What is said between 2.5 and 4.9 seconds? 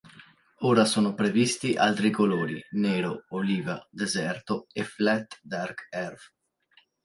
nero, oliva, deserto e